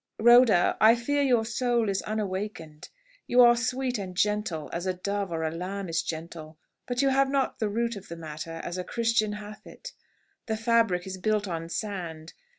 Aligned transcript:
"Rhoda, 0.17 0.77
I 0.81 0.95
fear 0.95 1.21
your 1.21 1.45
soul 1.45 1.87
is 1.87 2.01
unawakened. 2.01 2.89
You 3.27 3.41
are 3.41 3.55
sweet 3.55 3.99
and 3.99 4.17
gentle, 4.17 4.67
as 4.73 4.87
a 4.87 4.95
dove 4.95 5.31
or 5.31 5.43
a 5.43 5.51
lamb 5.51 5.89
is 5.89 6.01
gentle; 6.01 6.57
but 6.87 7.03
you 7.03 7.09
have 7.09 7.29
not 7.29 7.59
the 7.59 7.69
root 7.69 7.95
of 7.95 8.07
the 8.07 8.15
matter 8.17 8.59
as 8.63 8.79
a 8.79 8.83
Christian 8.83 9.33
hath 9.33 9.67
it. 9.67 9.91
The 10.47 10.57
fabric 10.57 11.05
is 11.05 11.19
built 11.19 11.47
on 11.47 11.69
sand. 11.69 12.33